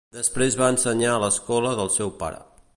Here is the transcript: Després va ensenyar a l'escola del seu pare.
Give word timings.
Després 0.19 0.55
va 0.61 0.69
ensenyar 0.75 1.11
a 1.17 1.19
l'escola 1.25 1.77
del 1.81 1.95
seu 1.99 2.13
pare. 2.25 2.45